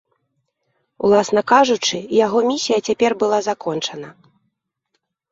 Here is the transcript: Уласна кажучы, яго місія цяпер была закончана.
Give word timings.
Уласна 1.09 1.41
кажучы, 1.51 1.99
яго 2.25 2.39
місія 2.51 2.79
цяпер 2.87 3.11
была 3.25 3.39
закончана. 3.49 4.09